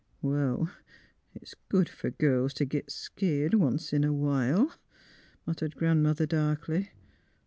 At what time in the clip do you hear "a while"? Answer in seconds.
4.03-4.73